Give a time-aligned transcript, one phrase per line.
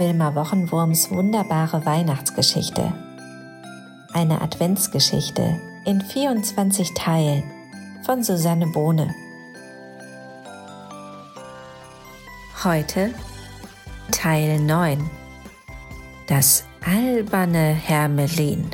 [0.00, 2.94] Wilma Wochenwurms wunderbare Weihnachtsgeschichte.
[4.14, 7.42] Eine Adventsgeschichte in 24 Teilen
[8.06, 9.14] von Susanne Bohne.
[12.64, 13.12] Heute
[14.10, 15.10] Teil 9.
[16.26, 18.70] Das alberne Hermelin.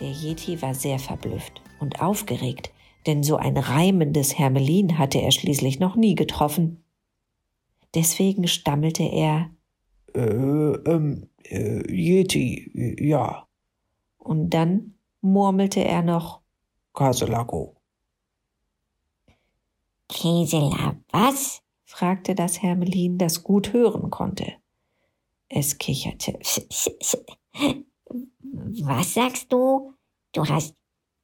[0.00, 2.70] Der Yeti war sehr verblüfft und aufgeregt,
[3.06, 6.82] denn so ein reimendes Hermelin hatte er schließlich noch nie getroffen.
[7.94, 9.50] Deswegen stammelte er
[10.14, 13.46] Äh, ähm, äh, Yeti, ja,
[14.24, 16.40] und dann murmelte er noch
[16.94, 17.76] Kaselago.
[20.08, 21.60] Kesela, was?
[21.84, 24.54] fragte das Hermelin, das gut hören konnte.
[25.48, 26.38] Es kicherte.
[28.82, 29.94] Was sagst du?
[30.32, 30.74] Du hast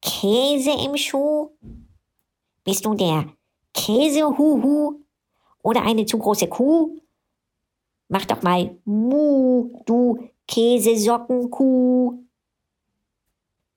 [0.01, 1.49] Käse im Schuh?
[2.63, 3.33] Bist du der
[3.73, 5.01] Käsehuhu?
[5.63, 7.00] Oder eine zu große Kuh?
[8.11, 12.19] Mach doch mal Mu, du Käsesockenkuh.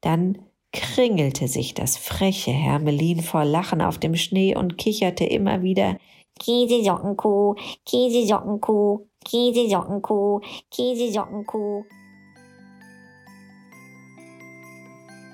[0.01, 0.39] Dann
[0.73, 5.99] kringelte sich das freche Hermelin vor Lachen auf dem Schnee und kicherte immer wieder
[6.41, 7.55] Käsesockenkuh,
[7.87, 11.85] Käsesockenkuh, Käsesockenkuh, Käsesockenkuh.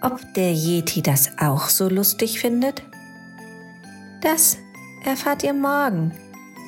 [0.03, 2.82] Ob der Yeti das auch so lustig findet?
[4.20, 4.58] Das
[5.06, 6.12] erfahrt ihr morgen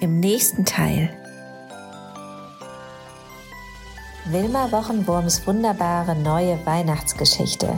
[0.01, 1.22] im nächsten Teil.
[4.27, 7.77] Wilma Wochenwurms wunderbare neue Weihnachtsgeschichte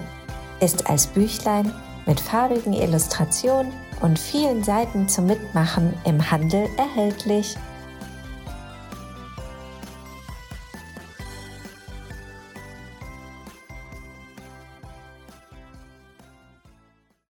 [0.61, 1.73] ist als Büchlein
[2.05, 7.57] mit farbigen Illustrationen und vielen Seiten zum Mitmachen im Handel erhältlich.